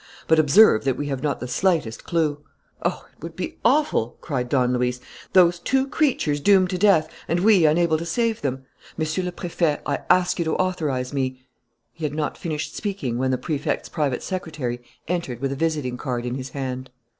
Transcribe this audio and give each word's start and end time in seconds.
But 0.27 0.39
observe 0.39 0.83
that 0.85 0.97
we 0.97 1.09
have 1.09 1.21
not 1.21 1.39
the 1.39 1.47
slightest 1.47 2.05
clue." 2.05 2.39
"Oh, 2.81 3.05
it 3.15 3.21
would 3.21 3.35
be 3.35 3.59
awful!" 3.63 4.17
cried 4.19 4.49
Don 4.49 4.73
Luis. 4.73 4.99
"Those 5.33 5.59
two 5.59 5.85
creatures 5.87 6.39
doomed 6.39 6.71
to 6.71 6.79
death; 6.79 7.07
and 7.27 7.41
we 7.41 7.67
unable 7.67 7.99
to 7.99 8.05
save 8.07 8.41
them! 8.41 8.65
Monsieur 8.97 9.23
le 9.23 9.31
Préfet, 9.31 9.79
I 9.85 9.99
ask 10.09 10.39
you 10.39 10.45
to 10.45 10.55
authorize 10.55 11.13
me" 11.13 11.45
He 11.93 12.03
had 12.03 12.15
not 12.15 12.35
finished 12.35 12.75
speaking 12.75 13.19
when 13.19 13.29
the 13.29 13.37
Prefect's 13.37 13.89
private 13.89 14.23
secretary 14.23 14.81
entered 15.07 15.39
with 15.39 15.51
a 15.51 15.55
visiting 15.55 15.97
card 15.97 16.25
in 16.25 16.33
his 16.33 16.49
hand. 16.49 16.89